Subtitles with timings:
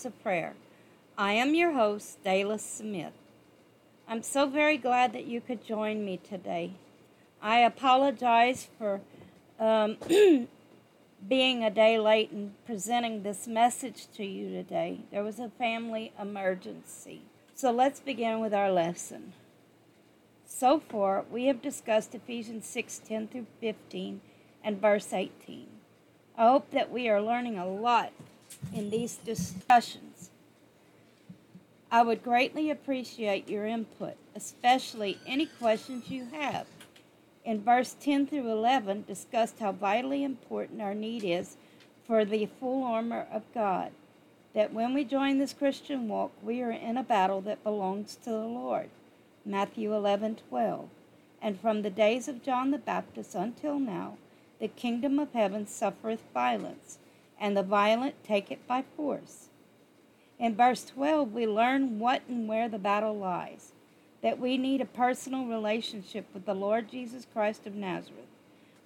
[0.00, 0.54] House of Prayer.
[1.18, 3.12] I am your host, Dayla Smith.
[4.08, 6.72] I'm so very glad that you could join me today.
[7.42, 9.02] I apologize for
[9.58, 9.98] um,
[11.28, 15.00] being a day late in presenting this message to you today.
[15.10, 17.20] There was a family emergency.
[17.54, 19.34] So let's begin with our lesson.
[20.46, 24.22] So far, we have discussed Ephesians 6 10 through 15
[24.64, 25.66] and verse 18.
[26.38, 28.12] I hope that we are learning a lot
[28.74, 30.30] in these discussions.
[31.90, 36.66] I would greatly appreciate your input, especially any questions you have.
[37.44, 41.56] In verse 10 through 11, discussed how vitally important our need is
[42.06, 43.90] for the full armor of God.
[44.54, 48.30] That when we join this Christian walk, we are in a battle that belongs to
[48.30, 48.90] the Lord.
[49.44, 50.88] Matthew 11 12.
[51.42, 54.18] And from the days of John the Baptist until now,
[54.60, 56.98] the kingdom of heaven suffereth violence,
[57.40, 59.48] and the violent take it by force.
[60.38, 63.72] In verse 12, we learn what and where the battle lies
[64.22, 68.26] that we need a personal relationship with the Lord Jesus Christ of Nazareth.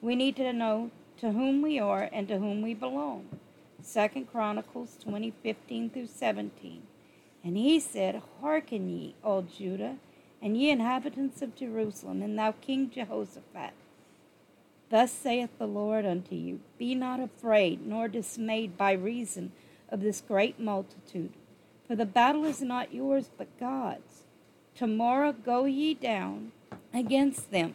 [0.01, 3.27] We need to know to whom we are and to whom we belong.
[3.93, 6.83] 2 Chronicles 20 15 through 17.
[7.43, 9.97] And he said, Hearken ye, O Judah,
[10.41, 13.73] and ye inhabitants of Jerusalem, and thou King Jehoshaphat.
[14.95, 19.51] Thus saith the Lord unto you Be not afraid, nor dismayed by reason
[19.89, 21.33] of this great multitude,
[21.85, 24.23] for the battle is not yours, but God's.
[24.77, 26.53] Tomorrow go ye down
[26.93, 27.75] against them.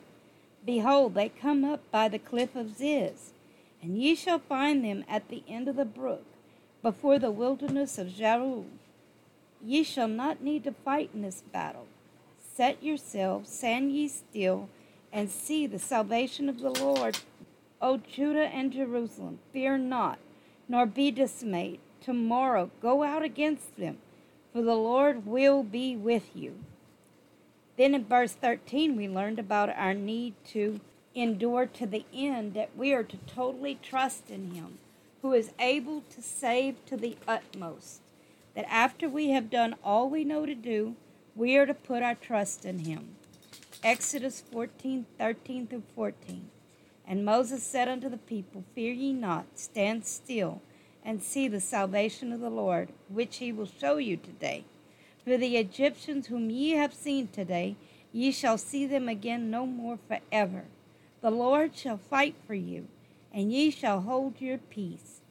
[0.65, 3.33] Behold, they come up by the cliff of Ziz,
[3.81, 6.23] and ye shall find them at the end of the brook,
[6.81, 8.67] before the wilderness of Jeruel.
[9.61, 11.87] Ye shall not need to fight in this battle
[12.59, 14.69] Set yourselves, stand ye still,
[15.11, 17.19] and see the salvation of the Lord.
[17.81, 20.19] O Judah and Jerusalem, fear not,
[20.67, 21.79] nor be dismayed.
[22.01, 23.97] Tomorrow go out against them,
[24.51, 26.55] for the Lord will be with you.
[27.77, 30.81] Then in verse 13, we learned about our need to
[31.15, 34.79] endure to the end, that we are to totally trust in Him,
[35.21, 38.01] who is able to save to the utmost.
[38.55, 40.95] That after we have done all we know to do,
[41.35, 43.15] we are to put our trust in him.
[43.81, 46.49] Exodus 14 13 through 14.
[47.07, 50.61] And Moses said unto the people, Fear ye not, stand still,
[51.03, 54.65] and see the salvation of the Lord, which he will show you today.
[55.23, 57.77] For the Egyptians whom ye have seen today,
[58.11, 60.65] ye shall see them again no more forever.
[61.21, 62.87] The Lord shall fight for you,
[63.33, 65.21] and ye shall hold your peace.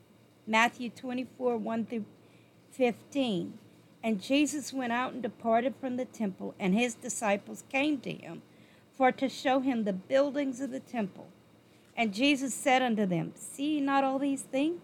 [0.46, 2.06] Matthew 24 1 through
[2.70, 3.58] 15.
[4.02, 8.42] And Jesus went out and departed from the temple, and his disciples came to him
[8.96, 11.28] for to show him the buildings of the temple.
[11.96, 14.80] And Jesus said unto them, See not all these things?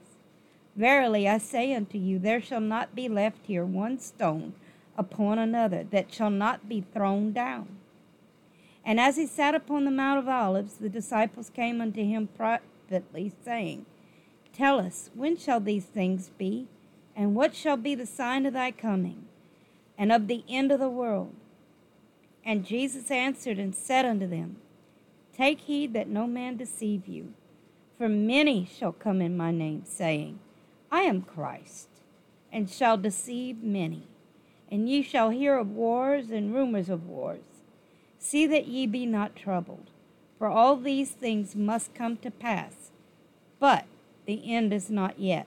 [0.77, 4.55] Verily I say unto you, there shall not be left here one stone
[4.97, 7.77] upon another that shall not be thrown down.
[8.85, 13.33] And as he sat upon the Mount of Olives, the disciples came unto him privately,
[13.45, 13.87] saying,
[14.53, 16.67] Tell us, when shall these things be?
[17.17, 19.27] And what shall be the sign of thy coming
[19.97, 21.35] and of the end of the world?
[22.45, 24.57] And Jesus answered and said unto them,
[25.37, 27.33] Take heed that no man deceive you.
[27.97, 30.41] For many shall come in my name, saying,
[30.91, 31.89] I am Christ,
[32.53, 34.09] and shall deceive many.
[34.71, 37.45] And ye shall hear of wars and rumors of wars.
[38.19, 39.91] See that ye be not troubled,
[40.39, 42.91] for all these things must come to pass,
[43.61, 43.87] but
[44.27, 45.47] the end is not yet.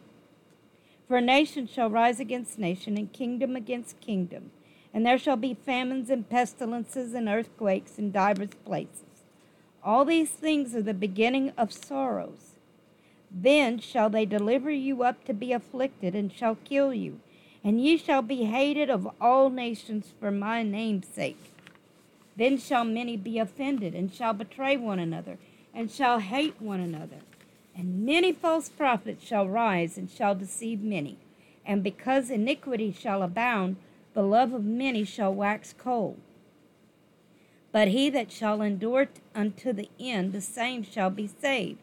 [1.08, 4.52] For nation shall rise against nation, and kingdom against kingdom,
[4.94, 9.04] and there shall be famines and pestilences and earthquakes in divers places.
[9.82, 12.56] All these things are the beginning of sorrows.
[13.32, 17.22] Then shall they deliver you up to be afflicted, and shall kill you,
[17.64, 21.54] and ye shall be hated of all nations for my name's sake.
[22.36, 25.38] Then shall many be offended, and shall betray one another,
[25.74, 27.18] and shall hate one another.
[27.78, 31.20] And many false prophets shall rise and shall deceive many.
[31.64, 33.76] And because iniquity shall abound,
[34.16, 36.18] the love of many shall wax cold.
[37.72, 41.78] But he that shall endure unto the end, the same shall be saved.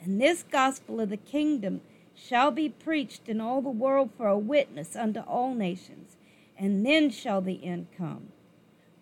[0.00, 1.80] And this gospel of the kingdom
[2.14, 6.16] shall be preached in all the world for a witness unto all nations,
[6.56, 8.28] and then shall the end come.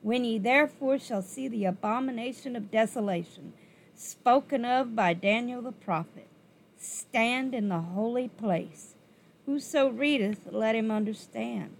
[0.01, 3.53] When ye therefore shall see the abomination of desolation,
[4.03, 6.27] spoken of by Daniel the prophet.
[6.79, 8.95] Stand in the holy place.
[9.47, 11.77] Whoso readeth, let him understand.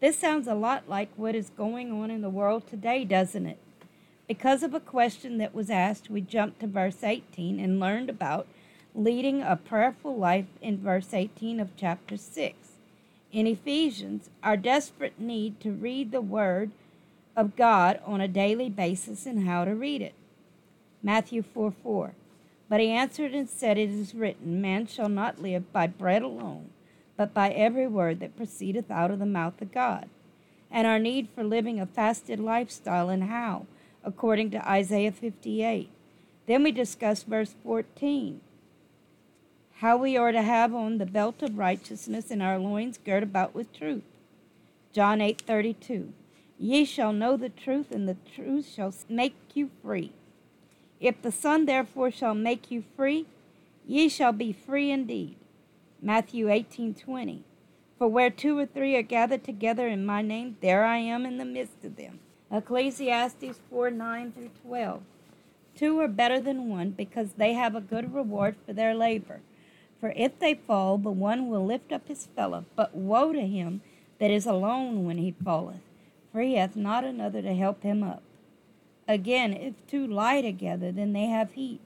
[0.00, 3.58] This sounds a lot like what is going on in the world today, doesn't it?
[4.26, 8.46] Because of a question that was asked, we jumped to verse 18 and learned about
[8.94, 12.56] leading a prayerful life in verse 18 of chapter 6.
[13.32, 16.70] In Ephesians, our desperate need to read the Word
[17.36, 20.14] of God on a daily basis and how to read it.
[21.02, 22.12] Matthew 4 4.
[22.68, 26.70] But he answered and said, It is written, Man shall not live by bread alone,
[27.16, 30.08] but by every word that proceedeth out of the mouth of God.
[30.70, 33.66] And our need for living a fasted lifestyle and how,
[34.04, 35.90] according to Isaiah 58.
[36.46, 38.40] Then we discuss verse 14
[39.80, 43.54] how we are to have on the belt of righteousness and our loins girt about
[43.54, 44.02] with truth.
[44.92, 46.12] John 8:32
[46.58, 50.12] Ye shall know the truth and the truth shall make you free.
[51.00, 53.26] If the Son therefore shall make you free,
[53.86, 55.36] ye shall be free indeed.
[56.02, 57.40] Matthew 18:20
[57.98, 61.38] For where two or three are gathered together in my name, there I am in
[61.38, 62.20] the midst of them.
[62.52, 65.02] Ecclesiastes 4 9 through 12.
[65.74, 69.40] Two are better than one because they have a good reward for their labor.
[70.00, 72.64] For if they fall, the one will lift up his fellow.
[72.76, 73.80] But woe to him
[74.18, 75.80] that is alone when he falleth,
[76.32, 78.22] for he hath not another to help him up.
[79.10, 81.80] Again, if two lie together, then they have heat.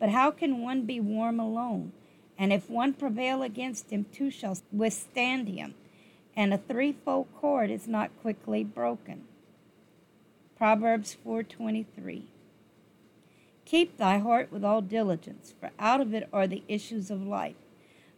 [0.00, 1.92] But how can one be warm alone?
[2.36, 5.74] And if one prevail against him, two shall withstand him.
[6.34, 9.22] And a threefold cord is not quickly broken.
[10.56, 12.24] Proverbs 4:23
[13.64, 17.54] Keep thy heart with all diligence, for out of it are the issues of life.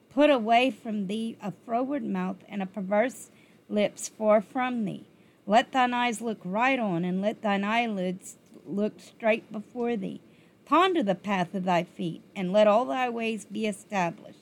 [0.08, 3.28] Put away from thee a froward mouth and a perverse
[3.68, 5.04] lips far from thee.
[5.46, 10.20] Let thine eyes look right on, and let thine eyelids look straight before thee.
[10.64, 14.38] Ponder the path of thy feet, and let all thy ways be established.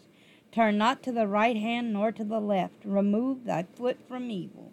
[0.53, 2.85] Turn not to the right hand nor to the left.
[2.85, 4.73] Remove thy foot from evil.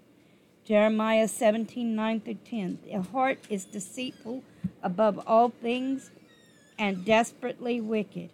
[0.63, 2.79] Jeremiah 17 9 through 10.
[2.85, 4.43] The heart is deceitful
[4.83, 6.11] above all things
[6.77, 8.29] and desperately wicked.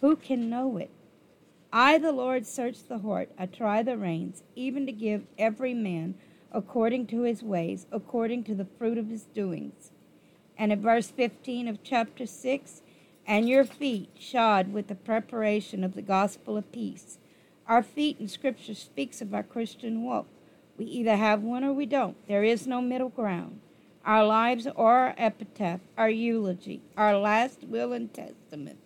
[0.00, 0.90] Who can know it?
[1.72, 6.14] I, the Lord, search the heart, I try the reins, even to give every man
[6.52, 9.90] according to his ways, according to the fruit of his doings.
[10.56, 12.82] And in verse 15 of chapter 6,
[13.26, 17.18] and your feet shod with the preparation of the gospel of peace.
[17.66, 20.26] Our feet in Scripture speaks of our Christian walk.
[20.76, 22.16] We either have one or we don't.
[22.28, 23.60] There is no middle ground.
[24.04, 28.78] Our lives are our epitaph, our eulogy, our last will and testament.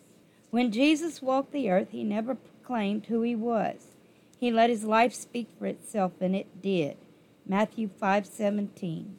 [0.51, 3.97] When Jesus walked the earth, he never proclaimed who he was.
[4.39, 6.97] He let his life speak for itself, and it did.
[7.45, 9.17] Matthew 5:17.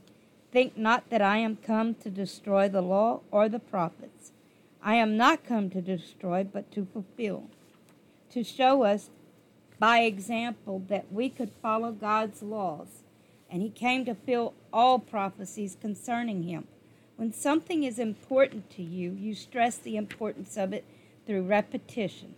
[0.51, 4.31] Think not that I am come to destroy the law or the prophets.
[4.81, 7.49] I am not come to destroy, but to fulfill,
[8.31, 9.09] to show us
[9.77, 13.03] by example that we could follow God's laws
[13.49, 16.67] and he came to fill all prophecies concerning him.
[17.15, 20.85] When something is important to you, you stress the importance of it
[21.25, 22.35] through repetition.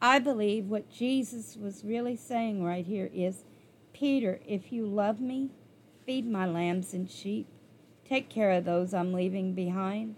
[0.00, 3.44] I believe what Jesus was really saying right here is
[3.92, 5.50] Peter, if you love me,
[6.06, 7.48] feed my lambs and sheep.
[8.08, 10.14] Take care of those I'm leaving behind.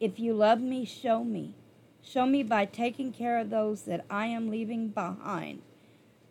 [0.00, 1.54] If you love me, show me.
[2.02, 5.62] Show me by taking care of those that I am leaving behind,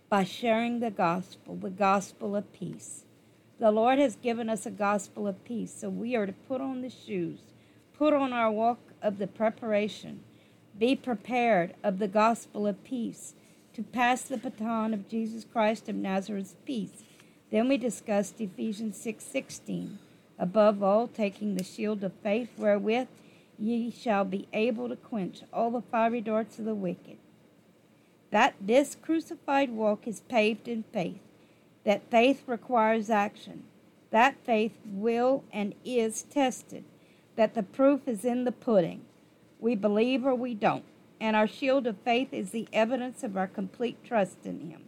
[0.09, 3.05] by sharing the gospel, the gospel of peace.
[3.57, 6.81] The Lord has given us a gospel of peace, so we are to put on
[6.81, 7.39] the shoes,
[7.97, 10.23] put on our walk of the preparation,
[10.77, 13.35] be prepared of the gospel of peace
[13.73, 17.03] to pass the baton of Jesus Christ of Nazareth's peace.
[17.51, 19.99] Then we discussed Ephesians 6:16.
[20.39, 23.07] Above all, taking the shield of faith wherewith
[23.59, 27.17] ye shall be able to quench all the fiery darts of the wicked.
[28.31, 31.19] That this crucified walk is paved in faith
[31.83, 33.63] that faith requires action.
[34.11, 36.83] That faith will and is tested,
[37.35, 39.01] that the proof is in the pudding.
[39.59, 40.83] We believe or we don't,
[41.19, 44.83] and our shield of faith is the evidence of our complete trust in Him.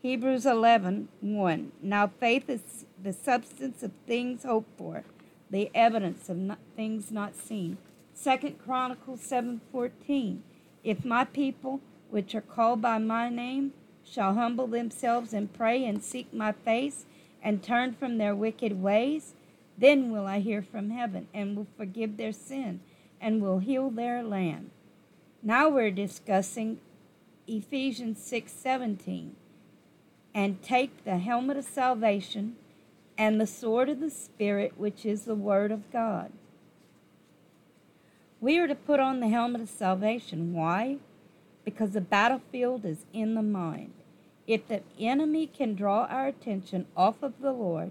[0.00, 1.72] Hebrews 11 1.
[1.82, 5.02] Now faith is the substance of things hoped for,
[5.50, 7.78] the evidence of not, things not seen.
[8.14, 10.42] Second Chronicles 7:14.
[10.84, 13.72] If my people, which are called by my name,
[14.04, 17.04] shall humble themselves and pray and seek my face
[17.42, 19.34] and turn from their wicked ways,
[19.76, 22.78] then will I hear from heaven and will forgive their sin
[23.20, 24.70] and will heal their land.
[25.42, 26.78] Now we're discussing
[27.48, 29.34] Ephesians 6:17
[30.34, 32.56] and take the helmet of salvation
[33.16, 36.32] and the sword of the spirit which is the word of God.
[38.40, 40.52] We are to put on the helmet of salvation.
[40.52, 40.98] Why?
[41.64, 43.92] Because the battlefield is in the mind.
[44.46, 47.90] If the enemy can draw our attention off of the Lord,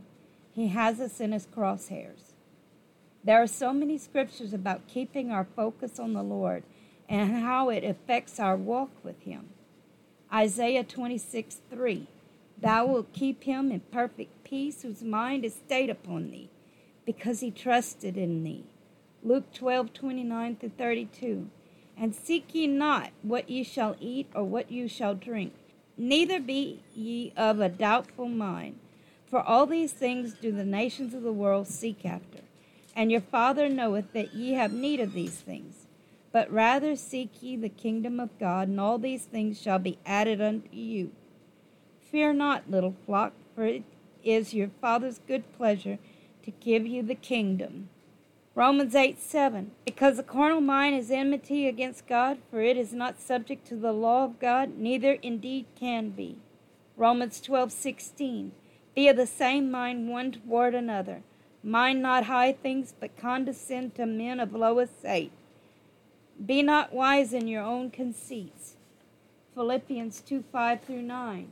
[0.54, 2.34] he has us in his crosshairs.
[3.24, 6.64] There are so many scriptures about keeping our focus on the Lord
[7.10, 9.50] and how it affects our walk with Him.
[10.34, 12.08] Isaiah 26 3
[12.60, 16.50] Thou wilt keep him in perfect peace whose mind is stayed upon thee,
[17.06, 18.64] because he trusted in thee.
[19.24, 21.50] Luke twelve twenty nine through 32.
[22.00, 25.54] And seek ye not what ye shall eat or what you shall drink,
[25.98, 28.78] neither be ye of a doubtful mind.
[29.26, 32.42] For all these things do the nations of the world seek after.
[32.96, 35.88] And your Father knoweth that ye have need of these things.
[36.32, 40.40] But rather seek ye the kingdom of God, and all these things shall be added
[40.40, 41.12] unto you.
[42.12, 43.84] Fear not, little flock, for it
[44.24, 46.00] is your Father's good pleasure
[46.44, 47.90] to give you the kingdom.
[48.56, 49.72] Romans 8 7.
[49.86, 53.92] Because the carnal mind is enmity against God, for it is not subject to the
[53.92, 56.38] law of God, neither indeed can be.
[56.96, 58.54] Romans twelve sixteen.
[58.96, 61.22] Be of the same mind one toward another.
[61.62, 65.32] Mind not high things, but condescend to men of low estate.
[66.44, 68.78] Be not wise in your own conceits.
[69.54, 71.52] Philippians 2 5 through 9.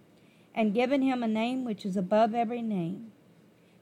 [0.53, 3.11] and given him a name which is above every name.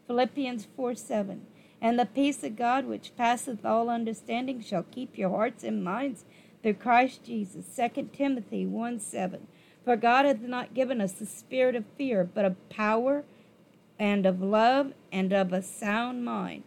[0.08, 1.46] Philippians 4 7.
[1.82, 6.26] And the peace of God, which passeth all understanding, shall keep your hearts and minds
[6.62, 7.66] through Christ Jesus.
[7.76, 9.48] 2 Timothy 1 7.
[9.86, 13.24] For God hath not given us the spirit of fear, but of power
[13.98, 16.64] and of love and of a sound mind.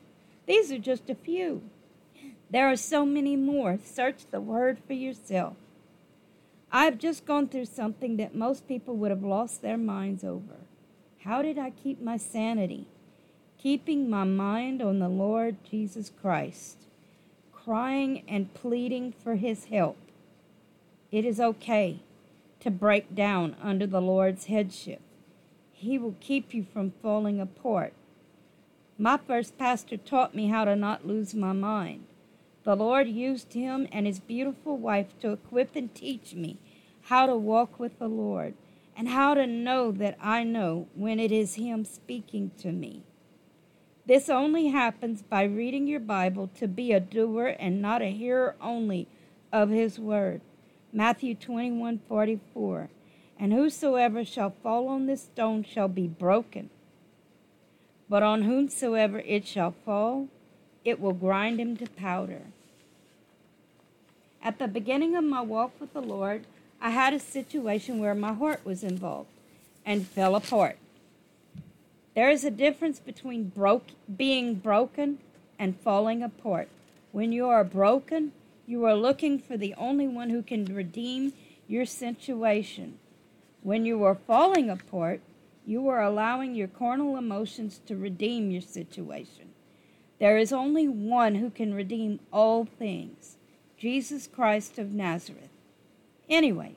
[0.47, 1.62] These are just a few.
[2.50, 3.78] There are so many more.
[3.82, 5.56] Search the word for yourself.
[6.75, 10.57] I've just gone through something that most people would have lost their minds over.
[11.23, 12.87] How did I keep my sanity?
[13.59, 16.79] Keeping my mind on the Lord Jesus Christ,
[17.52, 19.99] crying and pleading for his help.
[21.11, 22.00] It is okay
[22.61, 25.02] to break down under the Lord's headship.
[25.73, 27.93] He will keep you from falling apart.
[28.97, 32.07] My first pastor taught me how to not lose my mind.
[32.64, 36.59] The Lord used him and his beautiful wife to equip and teach me
[37.02, 38.54] how to walk with the Lord
[38.97, 43.02] and how to know that I know when it is Him speaking to me.
[44.07, 48.57] This only happens by reading your Bible to be a doer and not a hearer
[48.61, 49.09] only
[49.52, 50.40] of His word.
[50.92, 52.90] Matthew 21 44.
[53.38, 56.71] And whosoever shall fall on this stone shall be broken.
[58.09, 60.28] But on whomsoever it shall fall,
[60.85, 62.43] it will grind him to powder.
[64.43, 66.45] At the beginning of my walk with the Lord,
[66.81, 69.29] I had a situation where my heart was involved
[69.87, 70.79] and fell apart.
[72.15, 73.87] There is a difference between broke,
[74.17, 75.19] being broken
[75.59, 76.69] and falling apart.
[77.12, 78.33] When you are broken,
[78.67, 81.33] you are looking for the only one who can redeem
[81.69, 82.99] your situation.
[83.62, 85.21] When you are falling apart,
[85.65, 89.51] you are allowing your carnal emotions to redeem your situation.
[90.23, 93.38] There is only one who can redeem all things
[93.76, 95.50] Jesus Christ of Nazareth.
[96.31, 96.76] Anyway,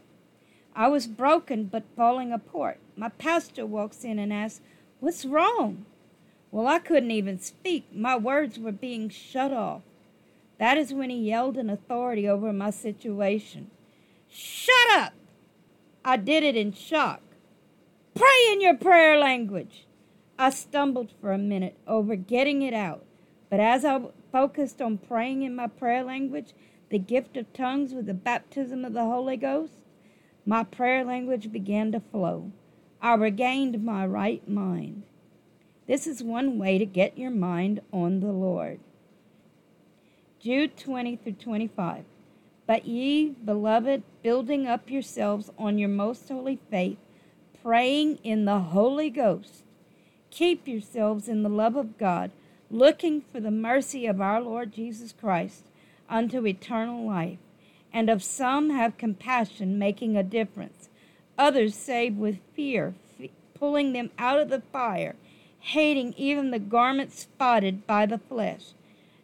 [0.75, 2.79] I was broken but falling apart.
[2.97, 4.61] My pastor walks in and asks,
[4.99, 5.85] What's wrong?
[6.49, 7.85] Well, I couldn't even speak.
[7.93, 9.83] My words were being shut off.
[10.57, 13.69] That is when he yelled in authority over my situation.
[14.27, 15.13] Shut up!
[16.03, 17.21] I did it in shock.
[18.15, 19.85] Pray in your prayer language.
[20.35, 23.03] I stumbled for a minute over getting it out,
[23.55, 24.01] but as I
[24.33, 26.53] focused on praying in my prayer language,
[26.89, 29.71] the gift of tongues with the baptism of the Holy Ghost,
[30.45, 32.51] my prayer language began to flow.
[33.01, 35.03] I regained my right mind.
[35.87, 38.81] This is one way to get your mind on the Lord.
[40.41, 42.03] Jude 20 through 25.
[42.67, 46.97] But ye, beloved, building up yourselves on your most holy faith,
[47.63, 49.63] praying in the Holy Ghost,
[50.29, 52.31] keep yourselves in the love of God,
[52.69, 55.65] looking for the mercy of our Lord Jesus Christ
[56.09, 57.39] unto eternal life.
[57.93, 60.89] And of some have compassion, making a difference.
[61.37, 65.15] Others save with fear, f- pulling them out of the fire,
[65.59, 68.73] hating even the garment spotted by the flesh.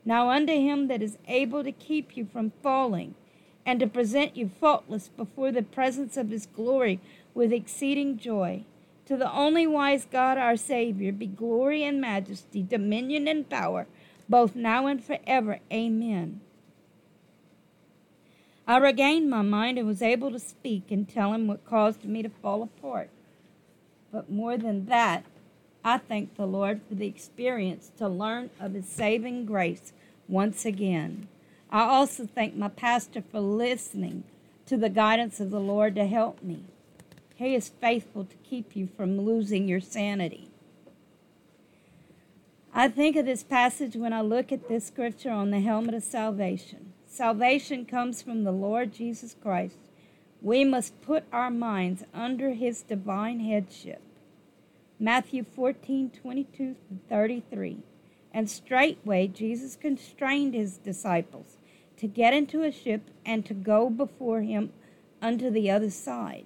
[0.05, 3.15] Now unto him that is able to keep you from falling,
[3.65, 7.00] and to present you faultless before the presence of his glory
[7.33, 8.63] with exceeding joy.
[9.12, 13.86] To the only wise God our Savior be glory and majesty, dominion and power,
[14.30, 15.60] both now and forever.
[15.70, 16.39] Amen.
[18.65, 22.24] I regained my mind and was able to speak and tell him what caused me
[22.24, 23.10] to fall apart.
[24.13, 25.25] But more than that,
[25.84, 29.91] I thank the Lord for the experience to learn of His saving grace
[30.30, 31.27] once again.
[31.70, 34.24] I also thank my pastor for listening
[34.68, 36.63] to the guidance of the Lord to help me.
[37.41, 40.51] He is faithful to keep you from losing your sanity.
[42.71, 46.03] I think of this passage when I look at this scripture on the helmet of
[46.03, 46.93] salvation.
[47.07, 49.79] Salvation comes from the Lord Jesus Christ.
[50.39, 54.03] We must put our minds under his divine headship.
[55.00, 56.75] Matthew 14 22
[57.10, 57.77] 33.
[58.31, 61.57] And straightway Jesus constrained his disciples
[61.98, 64.74] to get into a ship and to go before him
[65.24, 66.45] unto the other side.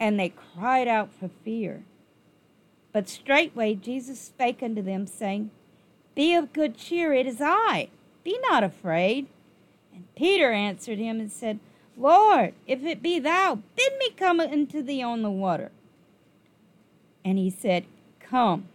[0.00, 1.84] and they cried out for fear.
[2.92, 5.50] But straightway Jesus spake unto them, saying,
[6.14, 7.88] Be of good cheer, it is I.
[8.24, 9.26] Be not afraid.
[9.94, 11.60] And Peter answered him and said,
[11.96, 15.70] Lord, if it be thou, bid me come unto thee on the water.
[17.24, 17.84] And he said,
[18.20, 18.68] Come.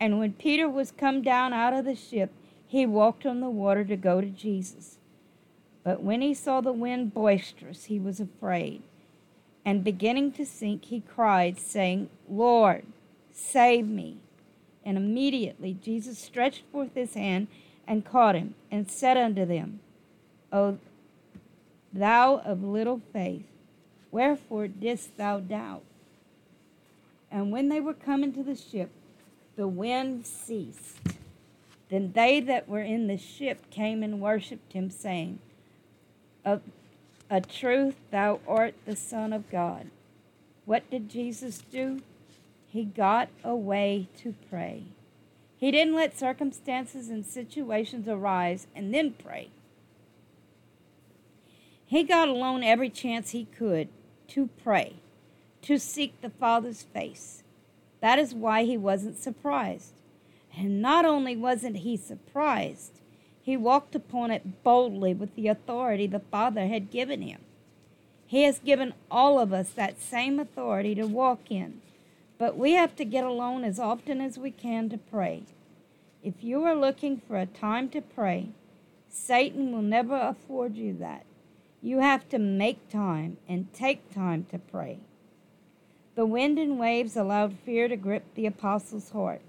[0.00, 2.30] And when Peter was come down out of the ship,
[2.66, 4.98] he walked on the water to go to Jesus.
[5.82, 8.82] But when he saw the wind boisterous, he was afraid
[9.68, 12.86] and beginning to sink, he cried, saying, Lord,
[13.30, 14.16] save me.
[14.82, 17.48] And immediately Jesus stretched forth his hand
[17.86, 19.80] and caught him, and said unto them,
[20.50, 20.78] O
[21.92, 23.44] thou of little faith,
[24.10, 25.84] wherefore didst thou doubt?
[27.30, 28.88] And when they were come into the ship,
[29.56, 30.98] the wind ceased.
[31.90, 35.40] Then they that were in the ship came and worshipped him, saying,
[37.30, 39.88] a truth, thou art the Son of God.
[40.64, 42.02] What did Jesus do?
[42.68, 44.84] He got away to pray.
[45.56, 49.48] He didn't let circumstances and situations arise and then pray.
[51.86, 53.88] He got alone every chance he could
[54.28, 54.96] to pray,
[55.62, 57.42] to seek the Father's face.
[58.00, 59.94] That is why he wasn't surprised.
[60.56, 62.97] And not only wasn't he surprised,
[63.48, 67.40] he walked upon it boldly with the authority the Father had given him.
[68.26, 71.80] He has given all of us that same authority to walk in,
[72.36, 75.44] but we have to get alone as often as we can to pray.
[76.22, 78.50] If you are looking for a time to pray,
[79.08, 81.24] Satan will never afford you that.
[81.80, 84.98] You have to make time and take time to pray.
[86.16, 89.40] The wind and waves allowed fear to grip the apostles' heart.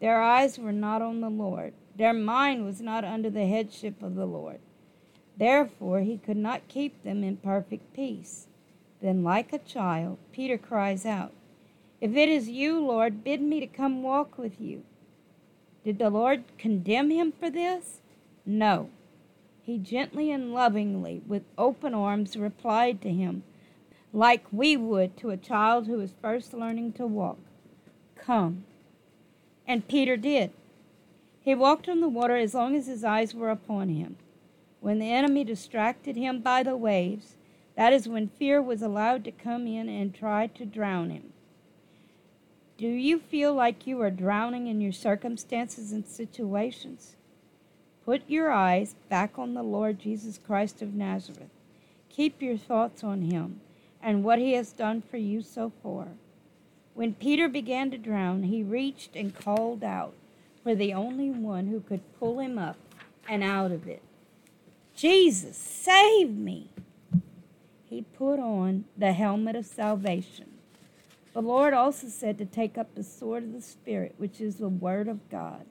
[0.00, 4.14] Their eyes were not on the Lord, their mind was not under the headship of
[4.14, 4.60] the Lord.
[5.36, 8.46] Therefore, he could not keep them in perfect peace.
[9.02, 11.32] Then, like a child, Peter cries out,
[12.00, 14.84] If it is you, Lord, bid me to come walk with you.
[15.84, 18.00] Did the Lord condemn him for this?
[18.46, 18.90] No.
[19.62, 23.42] He gently and lovingly, with open arms, replied to him,
[24.12, 27.38] like we would to a child who is first learning to walk
[28.16, 28.64] Come.
[29.66, 30.50] And Peter did.
[31.48, 34.16] He walked on the water as long as his eyes were upon him.
[34.80, 37.36] When the enemy distracted him by the waves,
[37.74, 41.32] that is when fear was allowed to come in and try to drown him.
[42.76, 47.16] Do you feel like you are drowning in your circumstances and situations?
[48.04, 51.48] Put your eyes back on the Lord Jesus Christ of Nazareth.
[52.10, 53.62] Keep your thoughts on him
[54.02, 56.08] and what he has done for you so far.
[56.92, 60.12] When Peter began to drown, he reached and called out
[60.62, 62.76] for the only one who could pull him up
[63.28, 64.02] and out of it.
[64.94, 66.70] Jesus, save me!
[67.84, 70.46] He put on the helmet of salvation.
[71.32, 74.68] The Lord also said to take up the sword of the Spirit, which is the
[74.68, 75.64] Word of God.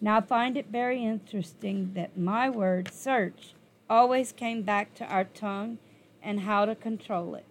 [0.00, 3.54] Now, I find it very interesting that my word, search,
[3.88, 5.78] always came back to our tongue
[6.22, 7.44] and how to control it.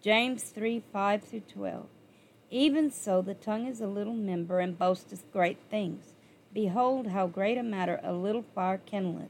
[0.00, 1.86] James 3 5 through 12.
[2.50, 6.14] Even so, the tongue is a little member and boasteth great things.
[6.52, 9.28] Behold, how great a matter a little fire kindleth.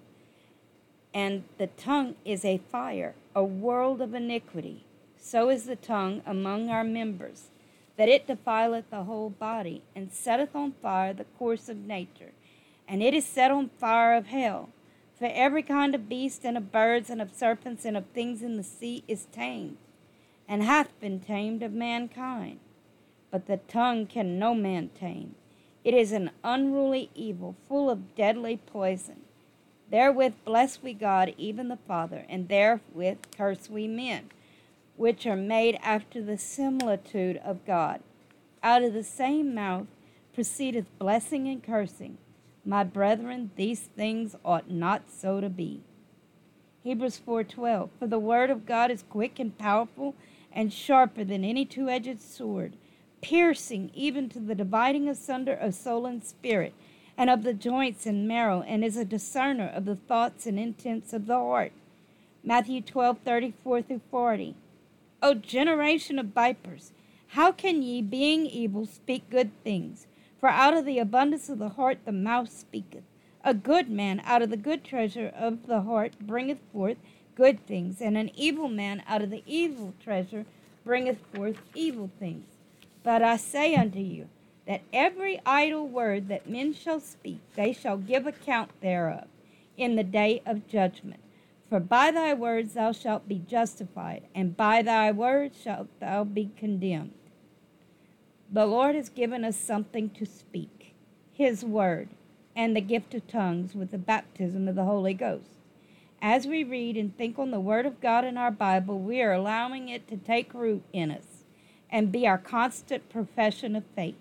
[1.12, 4.85] And the tongue is a fire, a world of iniquity.
[5.18, 7.48] So is the tongue among our members,
[7.98, 12.33] that it defileth the whole body, and setteth on fire the course of nature.
[12.88, 14.70] And it is set on fire of hell.
[15.18, 18.56] For every kind of beast and of birds and of serpents and of things in
[18.56, 19.76] the sea is tamed,
[20.48, 22.61] and hath been tamed of mankind.
[23.31, 25.35] But the tongue can no man tame.
[25.85, 29.23] It is an unruly evil, full of deadly poison.
[29.90, 34.31] Therewith bless we God, even the Father, and therewith curse we men,
[34.97, 38.01] which are made after the similitude of God.
[38.62, 39.87] Out of the same mouth
[40.35, 42.19] proceedeth blessing and cursing.
[42.64, 45.81] My brethren, these things ought not so to be.
[46.83, 50.14] Hebrews 4:12 For the word of God is quick and powerful
[50.53, 52.77] and sharper than any two-edged sword,
[53.20, 56.72] piercing even to the dividing asunder of soul and spirit,
[57.16, 61.12] and of the joints and marrow, and is a discerner of the thoughts and intents
[61.12, 61.72] of the heart.
[62.42, 64.54] Matthew 12:34 through 40.
[65.22, 66.92] O generation of vipers,
[67.28, 70.06] how can ye, being evil, speak good things?
[70.38, 73.04] For out of the abundance of the heart the mouth speaketh.
[73.44, 76.96] A good man out of the good treasure of the heart bringeth forth
[77.35, 80.46] good things, and an evil man out of the evil treasure
[80.85, 82.46] bringeth forth evil things.
[83.03, 84.29] But I say unto you,
[84.67, 89.27] that every idle word that men shall speak, they shall give account thereof
[89.77, 91.21] in the day of judgment.
[91.69, 96.51] For by thy words thou shalt be justified, and by thy words shalt thou be
[96.57, 97.15] condemned.
[98.53, 100.95] The Lord has given us something to speak,
[101.33, 102.09] His word,
[102.55, 105.51] and the gift of tongues with the baptism of the Holy Ghost.
[106.21, 109.33] As we read and think on the Word of God in our Bible, we are
[109.33, 111.39] allowing it to take root in us
[111.90, 114.16] and be our constant profession of faith.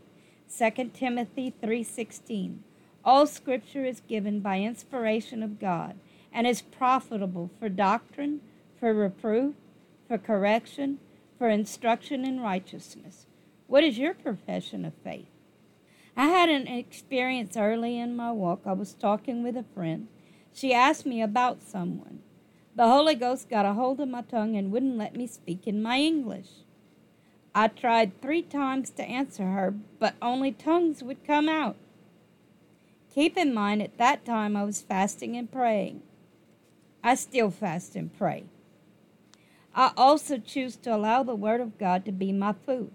[0.50, 2.64] 2 Timothy 3:16
[3.06, 5.96] All scripture is given by inspiration of God
[6.34, 8.42] and is profitable for doctrine,
[8.80, 9.56] for reproof,
[10.08, 11.00] for correction,
[11.38, 13.28] for instruction in righteousness
[13.70, 15.28] what is your profession of faith?
[16.18, 18.62] I had an experience early in my walk.
[18.66, 20.08] I was talking with a friend.
[20.52, 22.22] She asked me about someone.
[22.76, 25.84] The Holy Ghost got a hold of my tongue and wouldn't let me speak in
[25.84, 26.48] my English.
[27.60, 31.76] I tried three times to answer her, but only tongues would come out.
[33.14, 36.02] Keep in mind, at that time I was fasting and praying.
[37.04, 38.46] I still fast and pray.
[39.76, 42.92] I also choose to allow the Word of God to be my food.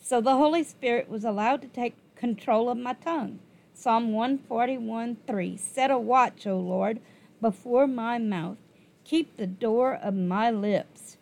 [0.00, 3.40] So the Holy Spirit was allowed to take control of my tongue.
[3.74, 6.98] Psalm 141 3 Set a watch, O Lord,
[7.42, 8.56] before my mouth,
[9.04, 11.18] keep the door of my lips.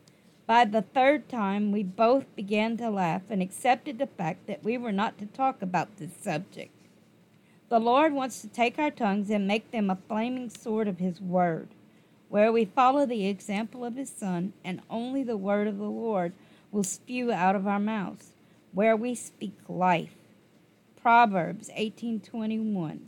[0.50, 4.76] By the third time, we both began to laugh and accepted the fact that we
[4.76, 6.74] were not to talk about this subject.
[7.68, 11.20] The Lord wants to take our tongues and make them a flaming sword of His
[11.20, 11.68] Word,
[12.28, 16.32] where we follow the example of His Son, and only the Word of the Lord
[16.72, 18.32] will spew out of our mouths
[18.72, 20.16] where we speak life.
[21.00, 23.02] Proverbs 18:21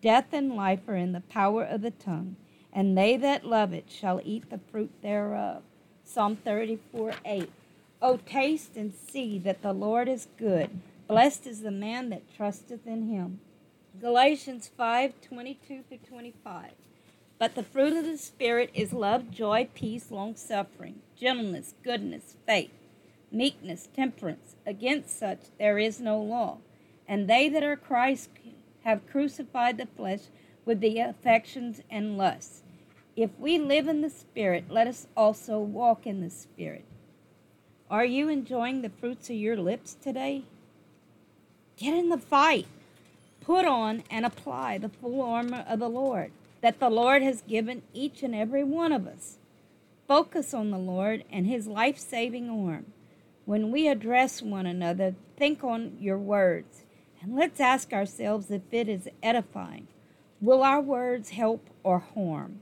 [0.00, 2.36] Death and life are in the power of the tongue,
[2.72, 5.64] and they that love it shall eat the fruit thereof.
[6.04, 7.48] Psalm 34:8
[8.02, 10.70] O taste and see that the Lord is good.
[11.08, 13.40] Blessed is the man that trusteth in him.
[14.00, 16.72] Galatians 5:22 through 25.
[17.38, 22.70] But the fruit of the Spirit is love, joy, peace, long suffering, gentleness, goodness, faith
[23.34, 24.54] meekness, temperance.
[24.64, 26.58] Against such there is no law.
[27.06, 28.30] And they that are Christ
[28.84, 30.22] have crucified the flesh
[30.64, 32.62] with the affections and lusts.
[33.16, 36.84] If we live in the Spirit, let us also walk in the Spirit.
[37.90, 40.44] Are you enjoying the fruits of your lips today?
[41.76, 42.66] Get in the fight.
[43.40, 47.82] Put on and apply the full armor of the Lord that the Lord has given
[47.92, 49.36] each and every one of us.
[50.08, 52.86] Focus on the Lord and his life saving arm.
[53.44, 56.84] When we address one another, think on your words
[57.24, 59.88] and let's ask ourselves if it is edifying.
[60.42, 62.60] Will our words help or harm?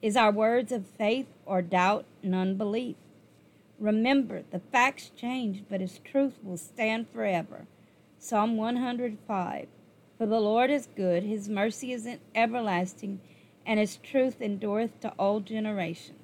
[0.00, 2.94] Is our words of faith or doubt and unbelief?
[3.80, 7.66] Remember, the facts change, but his truth will stand forever.
[8.18, 9.66] Psalm 105
[10.16, 13.20] For the Lord is good, his mercy is everlasting,
[13.66, 16.18] and his truth endureth to all generations.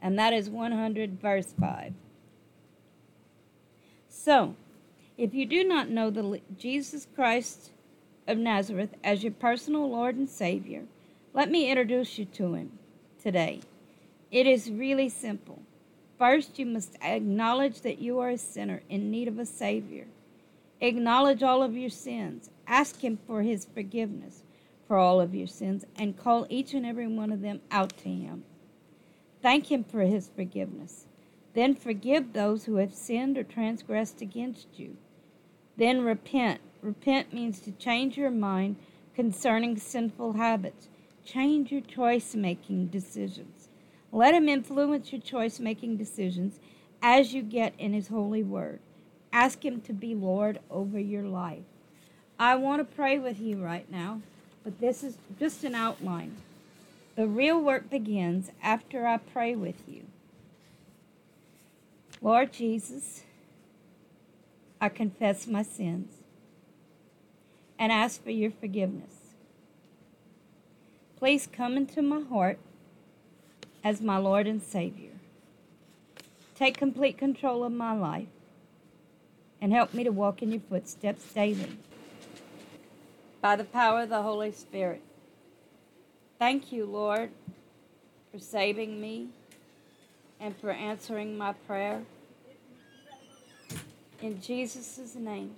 [0.00, 1.94] And that is 100, verse 5.
[4.08, 4.56] So,
[5.16, 7.70] if you do not know the Jesus Christ
[8.26, 10.84] of Nazareth as your personal Lord and Savior,
[11.34, 12.78] let me introduce you to him
[13.22, 13.60] today.
[14.30, 15.62] It is really simple.
[16.16, 20.06] First, you must acknowledge that you are a sinner in need of a Savior.
[20.80, 22.50] Acknowledge all of your sins.
[22.66, 24.42] Ask Him for His forgiveness
[24.86, 28.08] for all of your sins and call each and every one of them out to
[28.08, 28.44] Him.
[29.42, 31.06] Thank Him for His forgiveness.
[31.54, 34.96] Then forgive those who have sinned or transgressed against you.
[35.76, 36.60] Then repent.
[36.80, 38.76] Repent means to change your mind
[39.14, 40.88] concerning sinful habits.
[41.24, 43.68] Change your choice making decisions.
[44.12, 46.60] Let Him influence your choice making decisions
[47.02, 48.80] as you get in His holy word.
[49.32, 51.64] Ask Him to be Lord over your life.
[52.38, 54.20] I want to pray with you right now,
[54.62, 56.36] but this is just an outline.
[57.16, 60.02] The real work begins after I pray with you.
[62.20, 63.22] Lord Jesus,
[64.80, 66.14] I confess my sins
[67.78, 69.23] and ask for your forgiveness.
[71.24, 72.58] Please come into my heart
[73.82, 75.12] as my Lord and Savior.
[76.54, 78.28] Take complete control of my life
[79.58, 81.78] and help me to walk in your footsteps daily
[83.40, 85.00] by the power of the Holy Spirit.
[86.38, 87.30] Thank you, Lord,
[88.30, 89.28] for saving me
[90.38, 92.02] and for answering my prayer.
[94.20, 95.54] In Jesus' name,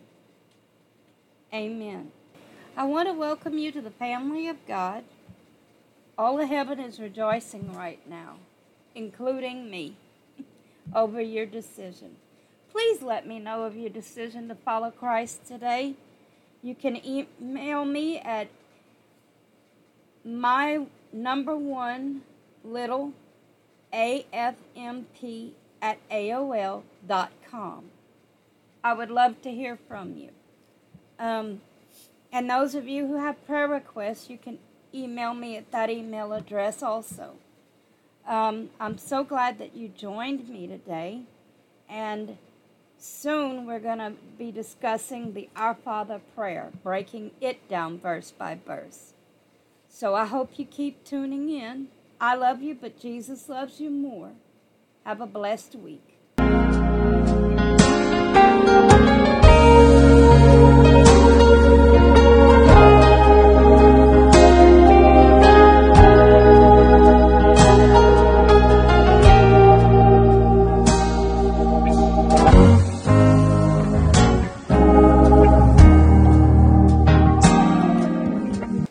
[1.53, 2.13] amen.
[2.77, 5.03] I want to welcome you to the family of God.
[6.19, 8.37] All of heaven is rejoicing right now,
[8.95, 9.97] including me,
[10.95, 12.17] over your decision.
[12.71, 15.95] Please let me know of your decision to follow Christ today.
[16.63, 18.49] You can email me at
[20.25, 22.23] my number one
[22.65, 23.13] little
[23.93, 25.51] afmp
[25.83, 27.85] at aol.com.
[28.83, 30.31] I would love to hear from you.
[31.19, 31.61] Um,
[32.33, 34.59] and those of you who have prayer requests, you can
[34.95, 37.35] email me at that email address also.
[38.27, 41.23] Um, I'm so glad that you joined me today.
[41.89, 42.39] And
[42.99, 48.59] soon we're going to be discussing the Our Father prayer, breaking it down verse by
[48.67, 49.13] verse.
[49.89, 51.89] So I hope you keep tuning in.
[52.21, 54.33] I love you, but Jesus loves you more.
[55.05, 56.16] Have a blessed week.